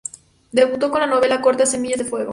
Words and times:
Debutó 0.51 0.89
con 0.89 1.01
la 1.01 1.05
novela 1.05 1.41
corta 1.41 1.67
"Semillas 1.67 1.99
de 1.99 2.05
fuego". 2.05 2.29